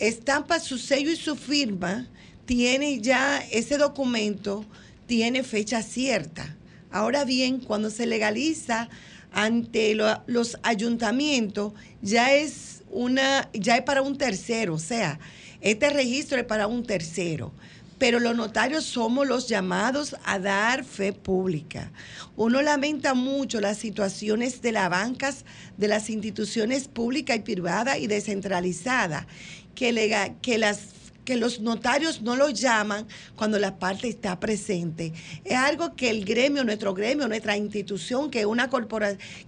[0.00, 2.08] estampa su sello y su firma,
[2.46, 4.66] tiene ya ese documento
[5.06, 6.56] tiene fecha cierta.
[6.90, 8.88] Ahora bien, cuando se legaliza
[9.30, 15.20] ante los ayuntamientos ya es una, ya es para un tercero, o sea,
[15.60, 17.52] este registro es para un tercero
[17.98, 21.90] pero los notarios somos los llamados a dar fe pública.
[22.36, 25.44] Uno lamenta mucho las situaciones de las bancas,
[25.76, 29.26] de las instituciones públicas y privadas y descentralizadas,
[29.74, 30.80] que, que las
[31.28, 35.12] que los notarios no lo llaman cuando la parte está presente.
[35.44, 38.70] Es algo que el gremio, nuestro gremio, nuestra institución, que, una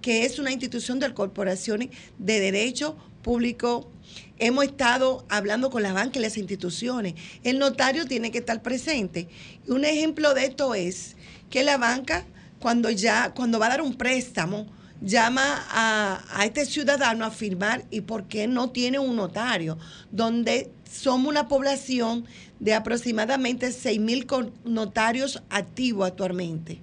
[0.02, 1.88] que es una institución de corporaciones
[2.18, 3.90] de derecho público
[4.38, 7.14] hemos estado hablando con las bancas y las instituciones.
[7.44, 9.28] El notario tiene que estar presente.
[9.66, 11.16] Un ejemplo de esto es
[11.48, 12.26] que la banca,
[12.58, 14.66] cuando ya, cuando va a dar un préstamo,
[15.00, 19.78] llama a, a este ciudadano a firmar y por qué no tiene un notario,
[20.10, 22.24] donde somos una población
[22.58, 24.26] de aproximadamente 6 mil
[24.64, 26.78] notarios activos actualmente.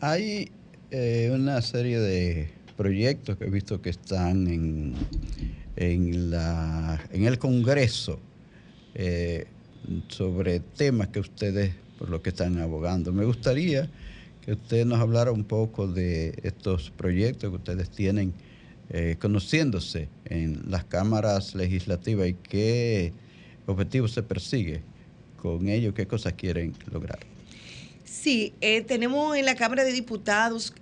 [0.00, 0.50] Hay
[0.90, 4.94] eh, una serie de proyectos que he visto que están en,
[5.76, 8.18] en, la, en el Congreso
[8.94, 9.46] eh,
[10.08, 13.12] sobre temas que ustedes por lo que están abogando.
[13.12, 13.88] Me gustaría
[14.44, 18.34] que usted nos hablara un poco de estos proyectos que ustedes tienen
[18.90, 23.12] eh, conociéndose en las cámaras legislativas y qué
[23.66, 24.82] objetivos se persigue
[25.40, 27.20] con ello, qué cosas quieren lograr.
[28.04, 30.74] Sí, eh, tenemos en la Cámara de Diputados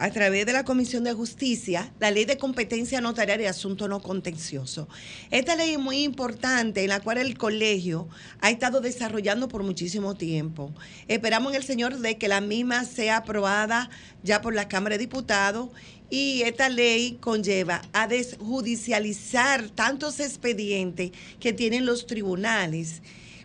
[0.00, 4.00] a través de la Comisión de Justicia la ley de competencia notarial y asunto no
[4.00, 4.88] contencioso.
[5.30, 8.08] Esta ley es muy importante en la cual el colegio
[8.40, 10.72] ha estado desarrollando por muchísimo tiempo.
[11.06, 13.90] Esperamos en el Señor de que la misma sea aprobada
[14.22, 15.68] ya por la Cámara de Diputados
[16.08, 23.02] y esta ley conlleva a desjudicializar tantos expedientes que tienen los tribunales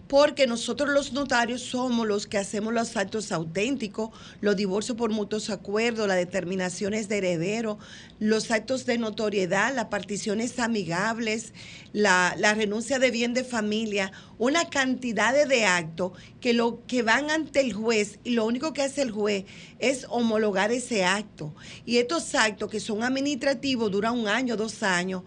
[0.07, 5.49] porque nosotros los notarios somos los que hacemos los actos auténticos, los divorcios por mutuos
[5.49, 7.79] acuerdos, las determinaciones de heredero,
[8.19, 11.53] los actos de notoriedad, las particiones amigables,
[11.91, 17.61] la, renuncia de bien de familia, una cantidad de actos que, lo, que van ante
[17.61, 19.45] el juez y lo único que hace el juez
[19.79, 21.53] es homologar ese acto.
[21.85, 25.23] Y estos actos que son administrativos duran un año, dos años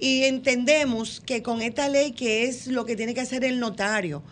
[0.00, 4.22] y entendemos que con esta ley, que es lo que tiene que hacer el notario,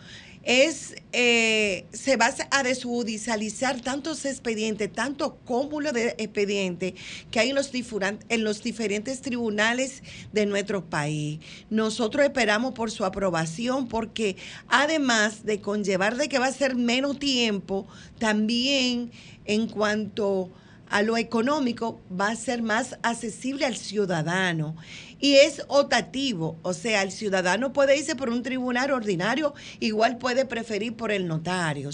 [0.41, 6.93] es eh, se va a desjudicializar tantos expedientes, tanto cúmulo de expedientes
[7.29, 10.01] que hay en los, en los diferentes tribunales
[10.31, 11.39] de nuestro país.
[11.69, 17.19] Nosotros esperamos por su aprobación porque además de conllevar de que va a ser menos
[17.19, 19.11] tiempo, también
[19.45, 20.51] en cuanto
[20.89, 24.75] a lo económico va a ser más accesible al ciudadano
[25.19, 30.45] y es optativo, o sea, el ciudadano puede irse por un tribunal ordinario, igual puede
[30.45, 31.89] preferir por el notario.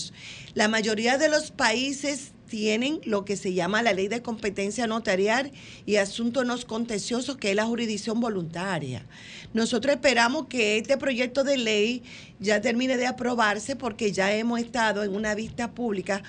[0.53, 5.51] La mayoría de los países tienen lo que se llama la ley de competencia notarial
[5.85, 9.05] y asuntos no contenciosos, que es la jurisdicción voluntaria.
[9.53, 12.03] Nosotros esperamos que este proyecto de ley
[12.39, 16.23] ya termine de aprobarse porque ya hemos estado en una vista pública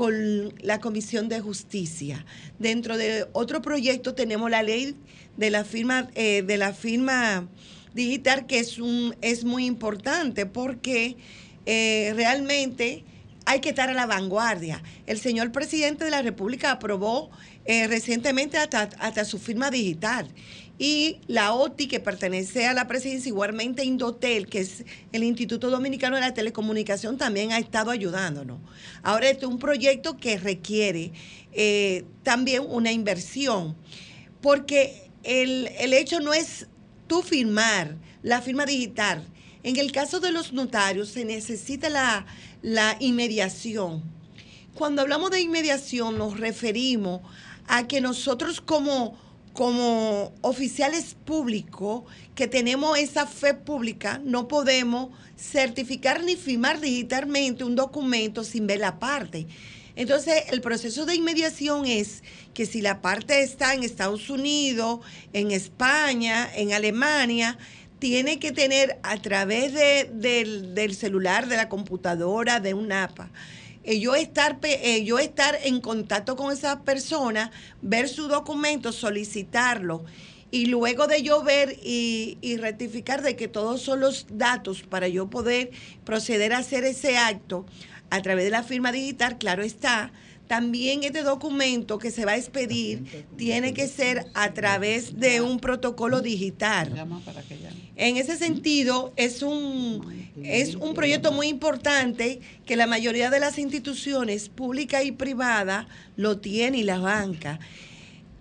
[0.00, 2.24] con la Comisión de Justicia.
[2.58, 4.96] Dentro de otro proyecto tenemos la ley
[5.36, 7.46] de la firma, eh, de la firma
[7.92, 11.18] digital, que es, un, es muy importante porque
[11.66, 13.04] eh, realmente
[13.44, 14.82] hay que estar a la vanguardia.
[15.06, 17.30] El señor presidente de la República aprobó
[17.66, 20.28] eh, recientemente hasta, hasta, su firma digital.
[20.82, 26.16] Y la OTI, que pertenece a la presidencia, igualmente Indotel, que es el Instituto Dominicano
[26.16, 28.60] de la Telecomunicación, también ha estado ayudándonos.
[29.02, 31.12] Ahora, este es un proyecto que requiere
[32.22, 33.76] también una inversión,
[34.40, 36.66] porque el, hecho no es
[37.06, 39.22] tú firmar la firma digital.
[39.62, 42.24] En el caso de los notarios se necesita la,
[42.62, 44.02] la inmediación.
[44.72, 47.20] Cuando hablamos de inmediación nos referimos
[47.66, 49.18] a que nosotros como,
[49.52, 57.76] como oficiales públicos que tenemos esa fe pública no podemos certificar ni firmar digitalmente un
[57.76, 59.46] documento sin ver la parte.
[59.96, 62.22] Entonces, el proceso de inmediación es
[62.54, 65.00] que si la parte está en Estados Unidos,
[65.32, 67.58] en España, en Alemania,
[67.98, 73.30] tiene que tener a través del, celular, de la computadora, de un APA,
[73.90, 77.50] eh, yo, estar, eh, yo estar en contacto con esa persona,
[77.82, 80.04] ver su documento, solicitarlo
[80.52, 85.08] y luego de yo ver y, y, rectificar de que todos son los datos para
[85.08, 85.72] yo poder
[86.04, 87.66] proceder a hacer ese acto,
[88.10, 90.12] a través de la firma digital, claro está,
[90.50, 95.60] también este documento que se va a expedir tiene que ser a través de un
[95.60, 96.92] protocolo digital.
[97.94, 103.60] En ese sentido, es un, es un proyecto muy importante que la mayoría de las
[103.60, 105.86] instituciones públicas y privadas
[106.16, 107.60] lo tiene y la banca.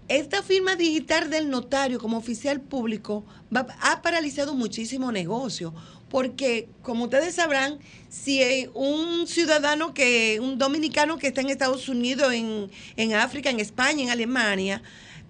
[0.08, 5.76] Esta firma digital del notario como oficial público ha paralizado muchísimo negocio
[6.10, 7.80] porque como ustedes sabrán,
[8.10, 13.60] si un ciudadano que, un dominicano que está en Estados Unidos, en, en África, en
[13.60, 14.82] España, en Alemania,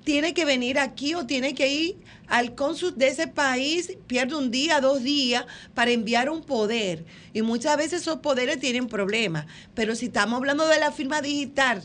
[0.04, 4.52] tiene que venir aquí o tiene que ir al cónsul de ese país, pierde un
[4.52, 7.06] día, dos días para enviar un poder.
[7.34, 9.46] Y muchas veces esos poderes tienen problemas.
[9.74, 11.84] Pero si estamos hablando de la firma digital,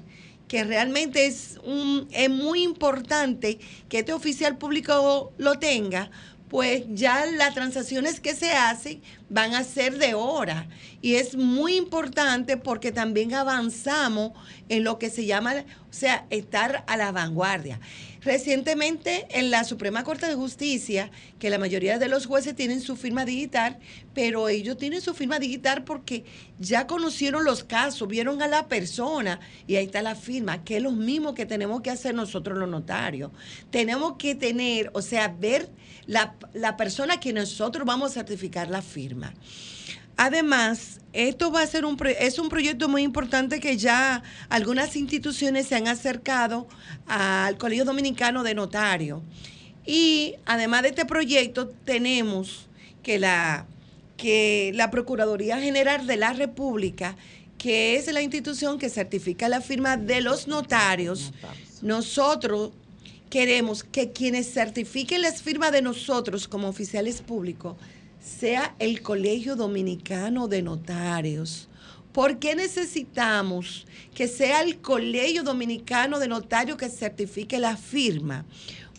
[0.49, 6.11] que realmente es, un, es muy importante que este oficial público lo tenga,
[6.55, 10.69] pues ya las transacciones que se hacen van a ser de hora.
[11.03, 14.31] Y es muy importante porque también avanzamos
[14.69, 17.81] en lo que se llama, o sea, estar a la vanguardia.
[18.25, 22.97] Recientemente en la Suprema Corte de Justicia, que la mayoría de los jueces tienen su
[22.97, 23.79] firma digital,
[24.14, 26.25] pero ellos tienen su firma digital porque
[26.59, 30.83] ya conocieron los casos, vieron a la persona y ahí está la firma, que es
[30.83, 33.31] lo mismo que tenemos que hacer nosotros los notarios.
[33.70, 35.68] Tenemos que tener, o sea, ver
[36.07, 39.35] la, la persona que nosotros vamos a certificar la firma.
[40.17, 45.67] Además, esto va a ser un es un proyecto muy importante que ya algunas instituciones
[45.67, 46.69] se han acercado
[47.07, 49.23] al Colegio Dominicano de Notario.
[49.87, 52.69] Y además de este proyecto, tenemos
[53.03, 53.67] que la,
[54.17, 57.17] que la Procuraduría General de la República,
[57.59, 61.33] que es la institución que certifica la firma de los notarios,
[61.83, 62.73] nosotros
[63.31, 67.77] queremos que quienes certifiquen las firmas de nosotros como oficiales públicos
[68.25, 71.68] sea el Colegio Dominicano de Notarios.
[72.12, 78.47] ¿Por qué necesitamos que sea el Colegio Dominicano de Notarios que certifique la firma?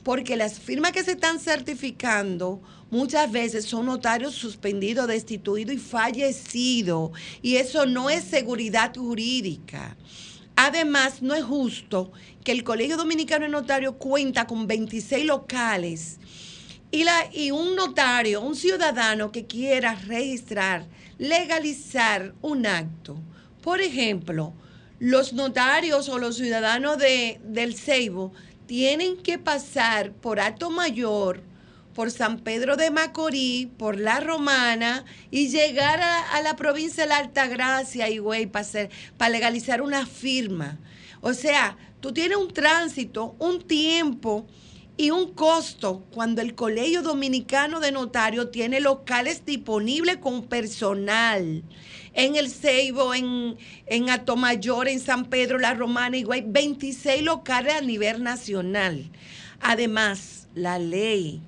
[0.04, 2.62] Porque las firmas que se están certificando
[2.92, 7.12] muchas veces son notarios suspendidos, destituidos y fallecidos.
[7.42, 9.98] Y eso no es seguridad jurídica.
[10.56, 12.12] Además, no es justo
[12.44, 16.20] que el Colegio Dominicano de Notarios cuenta con 26 locales
[16.96, 20.86] y, la, y un notario, un ciudadano que quiera registrar,
[21.18, 23.18] legalizar un acto.
[23.62, 24.54] Por ejemplo,
[25.00, 28.32] los notarios o los ciudadanos de, del Ceibo
[28.66, 31.44] tienen que pasar por Acto Mayor,
[31.94, 37.18] por San Pedro de Macorís, por La Romana y llegar a, la provincia de la
[37.18, 38.88] Altagracia y güey para,
[39.18, 40.80] para legalizar una firma.
[41.20, 44.48] O sea, tú tienes un tránsito, un tiempo
[44.98, 51.64] y un costo cuando el Colegio Dominicano de Notarios tiene locales disponibles con personal.
[52.14, 57.82] En el Ceibo, en, en Atomayor, en San Pedro, La Romana, igual, 26 locales a
[57.82, 59.12] nivel nacional.
[59.60, 61.42] Además, la ley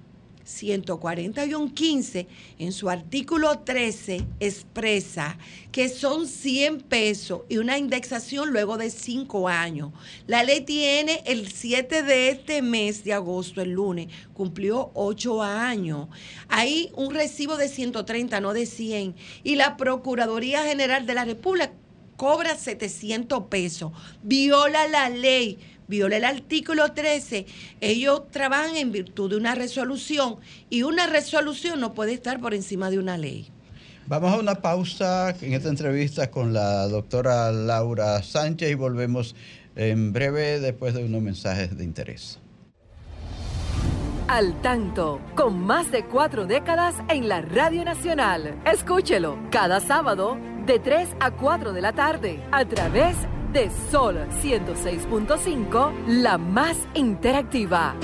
[0.47, 2.25] 141.15
[2.57, 5.37] en su artículo 13 expresa
[5.71, 9.91] que son 100 pesos y una indexación luego de 5 años.
[10.25, 16.07] La ley tiene el 7 de este mes de agosto, el lunes, cumplió 8 años.
[16.47, 19.15] Hay un recibo de 130, no de 100.
[19.43, 21.73] Y la Procuraduría General de la República
[22.15, 23.91] cobra 700 pesos.
[24.23, 27.45] Viola la ley viola el artículo 13,
[27.81, 30.38] ellos trabajan en virtud de una resolución
[30.69, 33.49] y una resolución no puede estar por encima de una ley.
[34.07, 39.35] Vamos a una pausa en esta entrevista con la doctora Laura Sánchez y volvemos
[39.75, 42.39] en breve después de unos mensajes de interés.
[44.29, 48.61] Al tanto, con más de cuatro décadas en la Radio Nacional.
[48.65, 54.18] Escúchelo cada sábado de 3 a 4 de la tarde a través de de Sol
[54.43, 57.95] 106.5, la más interactiva.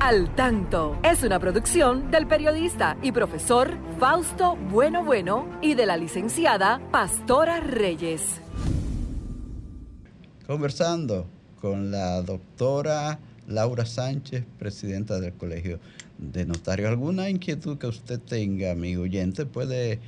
[0.00, 5.96] Al tanto es una producción del periodista y profesor Fausto Bueno Bueno y de la
[5.96, 8.20] licenciada Pastora Reyes.
[10.46, 11.26] Conversando
[11.58, 15.80] con la doctora Laura Sánchez, presidenta del Colegio
[16.18, 16.90] de Notarios.
[16.90, 20.00] ¿Alguna inquietud que usted tenga, amigo oyente, puede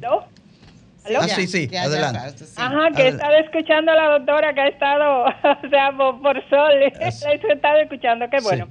[1.17, 2.45] Ah, sí, sí, Ya, ya, adelante.
[2.45, 2.55] Sí.
[2.61, 5.25] Ajá, que he estado escuchando a la doctora que ha estado,
[5.65, 8.43] o sea, por, por sol, Es- la he estado escuchando, qué Sí.
[8.47, 8.67] bueno.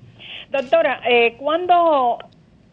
[0.51, 2.18] Doctora, eh, ¿cuándo,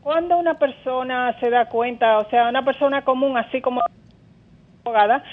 [0.02, 3.82] cuando una persona se da cuenta, o sea, una persona común, así como
[4.86, 5.24] abogada,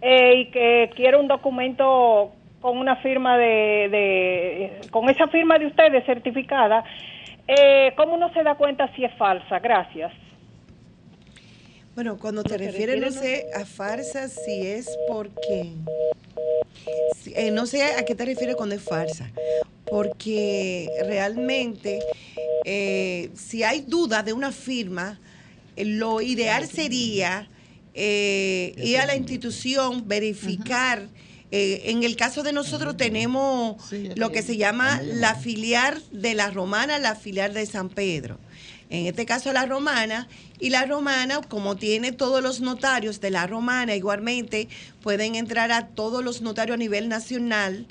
[0.00, 5.66] eh, y que quiere un documento con una firma de, de con esa firma de
[5.66, 6.84] ustedes certificada,
[7.48, 9.58] eh, ¿cómo uno se da cuenta si es falsa?
[9.58, 10.12] Gracias.
[11.94, 15.74] Bueno, cuando te refieres, no sé, a farsa, si es porque...
[17.22, 19.30] si- eh, no sé a qué te refieres cuando es farsa.
[19.90, 22.00] Porque realmente,
[22.64, 25.20] eh, si hay duda de una firma,
[25.76, 27.46] eh, lo ideal sería
[27.92, 31.08] eh, ir a la institución, verificar.
[31.54, 36.34] Eh, en el caso de nosotros tenemos Sí, lo que se llama la filial de
[36.34, 38.38] la Romana, la filial de San Pedro.
[38.88, 40.28] En este caso la Romana,
[40.58, 44.68] y la Romana, como tiene todos los notarios de la Romana, igualmente
[45.02, 47.86] pueden entrar a todos los notarios a nivel nacional.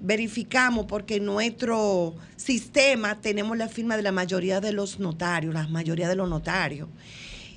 [0.00, 5.68] Verificamos porque en nuestro sistema tenemos la firma de la mayoría de los notarios, la
[5.68, 6.88] mayoría de los notarios.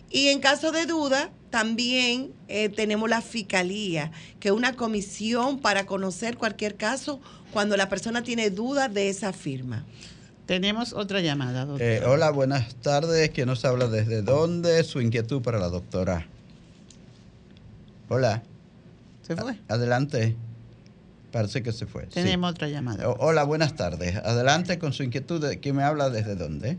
[0.10, 5.86] Y en caso de duda, también eh, tenemos la fiscalía, que es una comisión para
[5.86, 7.22] conocer cualquier caso
[7.53, 9.86] cuando la persona tiene duda de esa firma.
[10.47, 11.82] Tenemos otra llamada, doctor.
[11.88, 13.30] Eh, hola, buenas tardes.
[13.30, 14.84] ¿Quién nos habla desde dónde?
[14.84, 16.28] Su inquietud para la doctora.
[18.10, 18.43] Hola.
[19.22, 19.53] ¿Se fue?
[19.70, 20.36] A- Adelante.
[21.32, 22.03] Parece que se fue.
[22.08, 22.16] sí.
[22.16, 23.08] Tenemos otra llamada.
[23.10, 24.18] O- Hola, buenas tardes.
[24.18, 25.41] Adelante con su inquietud.
[25.41, 26.78] ¿De ¿Quién me habla desde dónde?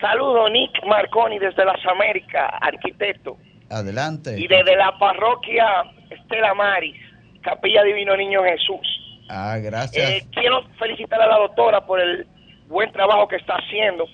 [0.00, 3.36] Saludo, Nick Marconi desde las Américas, arquitecto.
[3.70, 4.34] Adelante.
[4.38, 5.66] Y desde la parroquia
[6.10, 6.96] Estela Maris,
[7.42, 8.86] Capilla Divino Niño Jesús.
[9.28, 10.10] Ah, gracias.
[10.10, 12.26] Eh, quiero felicitar a la doctora por el
[12.68, 14.06] buen trabajo que está haciendo.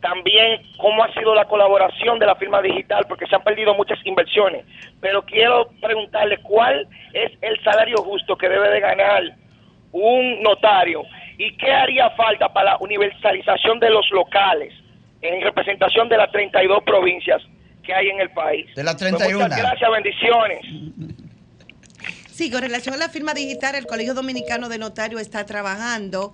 [0.00, 3.98] También cómo ha sido la colaboración de la firma digital, porque se han perdido muchas
[4.04, 4.64] inversiones.
[5.00, 9.22] Pero quiero preguntarle cuál es el salario justo que debe de ganar
[9.92, 11.02] un notario
[11.38, 14.72] y qué haría falta para la universalización de los locales
[15.20, 17.42] en representación de las 32 provincias
[17.82, 18.66] que hay en el país.
[18.74, 19.44] De las Pues 31.
[19.44, 20.60] muchas gracias, bendiciones.
[22.30, 26.32] Sí, con relación a la firma digital, el Colegio Dominicano de Notarios está trabajando.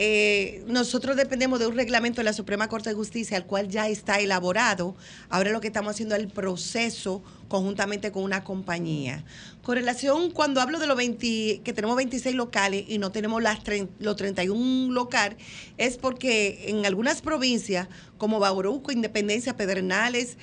[0.00, 3.88] Eh, nosotros dependemos de un reglamento de la Suprema Corte de Justicia, el cual ya
[3.88, 4.94] está elaborado.
[5.28, 9.24] Ahora lo que estamos haciendo es el proceso conjuntamente con una compañía.
[9.62, 13.58] Con relación, cuando hablo de los 20, que tenemos 26 locales y no tenemos las
[13.64, 15.36] tre- los 31 locales,
[15.78, 20.38] es porque en algunas provincias, como Bauruco, Independencia, Pedernales,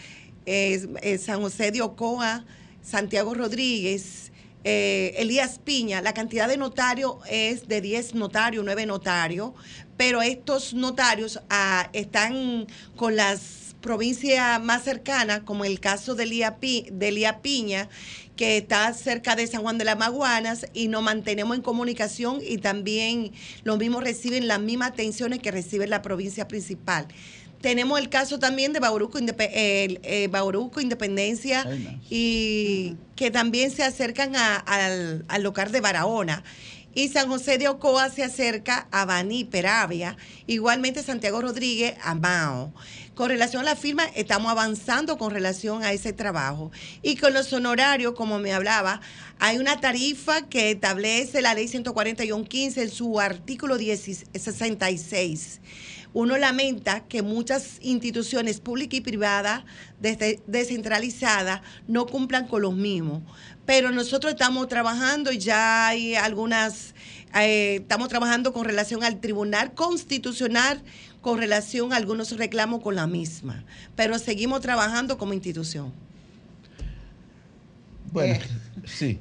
[1.20, 2.46] San José de Ocoa,
[2.82, 4.32] Santiago Rodríguez,
[4.64, 9.52] eh, Elías Piña, la cantidad de notarios es de 10 notarios, 9 notarios,
[9.98, 12.66] pero estos notarios ah, están
[12.96, 17.88] con las provincias más cercanas, como el caso de Elías, Pi- de Elías Piña,
[18.36, 22.58] que está cerca de San Juan de las Maguanas y nos mantenemos en comunicación y
[22.58, 23.32] también
[23.64, 27.08] los mismos reciben las mismas atenciones que recibe la provincia principal.
[27.62, 29.28] Tenemos el caso también de Bauruco, el,
[30.04, 31.64] eh, Bauruco, Independencia
[32.10, 36.44] y que también se acercan a- al, al local de Barahona.
[36.94, 40.16] Y San José de Ocoa se acerca a Baní, Peravia.
[40.48, 42.74] Igualmente Santiago Rodríguez a Mao.
[43.16, 46.72] Con relación a la firma, estamos avanzando con relación a ese trabajo.
[47.02, 49.02] Y con los honorarios, como me hablaba,
[49.40, 55.60] hay una tarifa que establece la ley 141.15 en su artículo 10 66
[56.16, 59.66] uno lamenta que muchas instituciones públicas y privadas
[60.00, 61.60] descentralizadas
[61.90, 63.22] no cumplan con los mismos.
[63.66, 66.96] Pero nosotros estamos trabajando y ya hay algunas,
[67.38, 70.82] eh, estamos trabajando con relación al Tribunal Constitucional,
[71.20, 73.66] con relación a algunos reclamos con la misma.
[73.98, 75.92] Pero seguimos trabajando como institución.
[78.14, 78.42] Bueno, Eh.
[78.86, 79.20] sí.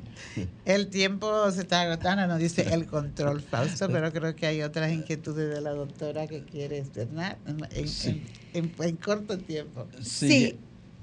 [0.64, 4.92] El tiempo se está agotando, nos dice el control falso, pero creo que hay otras
[4.92, 8.22] inquietudes de la doctora que quiere externar en, en- Sí.
[8.52, 9.86] en- en- en corto tiempo.
[10.02, 10.56] Sí,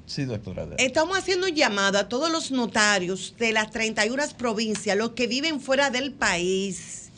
[0.06, 0.68] sí doctora.
[0.78, 5.60] Estamos haciendo un llamado a todos los notarios de las 31 provincias, los que viven
[5.62, 7.10] fuera del país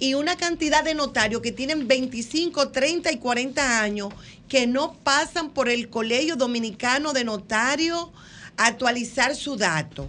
[0.00, 4.12] y una cantidad de notarios que tienen 25, 30 y 40 años
[4.48, 8.08] que no pasan por el Colegio Dominicano de Notarios
[8.56, 10.08] a actualizar su dato.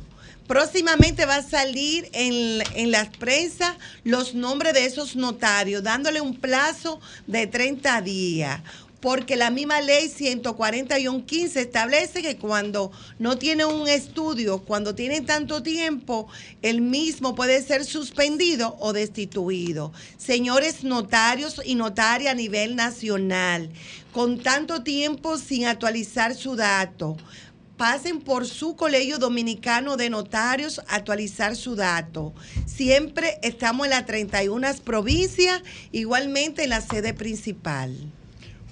[0.50, 6.36] Próximamente va a salir en, en las prensas los nombres de esos notarios, dándole un
[6.36, 8.60] plazo de 30 días
[9.00, 15.64] porque la misma ley 141.15 establece que cuando no tiene un estudio, cuando tiene tanto
[15.64, 16.28] tiempo,
[16.62, 19.94] el mismo puede ser suspendido o destituido.
[20.18, 23.70] Señores notarios y notarias a nivel nacional,
[24.12, 27.16] con tanto tiempo sin actualizar su dato,
[27.80, 32.34] pasen por su colegio dominicano de notarios a actualizar su dato.
[32.66, 35.64] Siempre estamos en las 31 provincias,
[35.94, 37.96] igualmente en la sede principal.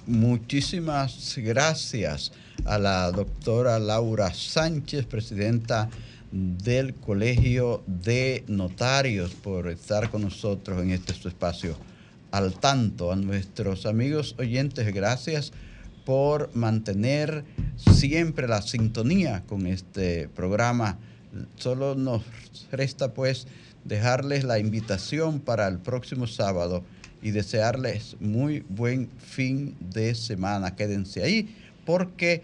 [0.06, 2.32] Muchísimas gracias
[2.66, 5.88] a la doctora Laura Sánchez, presidenta
[6.30, 11.78] del Colegio de Notarios, por estar con nosotros en este espacio.
[12.30, 15.54] Al tanto, a nuestros amigos oyentes, gracias
[16.08, 17.44] por mantener
[17.76, 20.96] siempre la sintonía con este programa.
[21.56, 22.22] Solo nos
[22.72, 23.46] resta pues
[23.84, 26.82] dejarles la invitación para el próximo sábado
[27.20, 30.76] y desearles muy buen fin de semana.
[30.76, 31.54] Quédense ahí
[31.84, 32.42] porque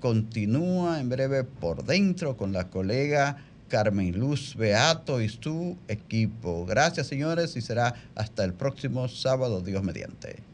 [0.00, 3.36] continúa en breve por dentro con la colega
[3.68, 6.64] Carmen Luz Beato y su equipo.
[6.64, 10.53] Gracias señores y será hasta el próximo sábado, Dios mediante.